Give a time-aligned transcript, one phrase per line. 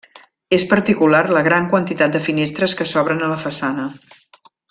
[0.55, 3.87] És particular la gran quantitat de finestres que s'obren a la façana.